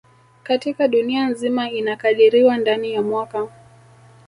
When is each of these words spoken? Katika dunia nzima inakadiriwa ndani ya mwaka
Katika 0.43 0.87
dunia 0.87 1.29
nzima 1.29 1.69
inakadiriwa 1.71 2.57
ndani 2.57 2.93
ya 2.93 3.01
mwaka 3.01 3.47